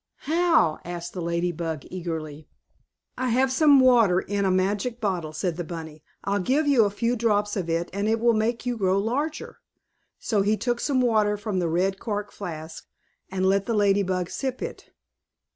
How?" 0.21 0.79
asked 0.83 1.13
the 1.13 1.21
Lady 1.21 1.51
Bug, 1.51 1.83
eagerly. 1.91 2.47
"I 3.19 3.29
have 3.29 3.49
here 3.49 3.55
some 3.55 3.79
water 3.79 4.19
in 4.19 4.45
a 4.45 4.49
magic 4.49 4.99
bottle," 4.99 5.31
said 5.31 5.57
the 5.57 5.63
bunny. 5.63 6.01
"I'll 6.23 6.39
give 6.39 6.67
you 6.67 6.85
a 6.85 6.89
few 6.89 7.15
drops 7.15 7.55
of 7.55 7.69
it, 7.69 7.91
and 7.93 8.07
it 8.07 8.19
will 8.19 8.33
make 8.33 8.65
you 8.65 8.77
grow 8.77 8.97
larger." 8.97 9.59
So 10.17 10.41
he 10.41 10.57
took 10.57 10.79
some 10.79 11.01
water 11.01 11.37
from 11.37 11.59
the 11.59 11.69
red 11.69 11.99
corked 11.99 12.33
flask, 12.33 12.87
and 13.29 13.45
let 13.45 13.67
the 13.67 13.75
Lady 13.75 14.01
Bug 14.01 14.31
sip 14.31 14.63
it. 14.63 14.89